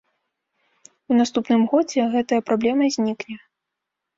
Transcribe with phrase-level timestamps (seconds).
[1.11, 3.35] У наступным годзе гэтая праблема знікне.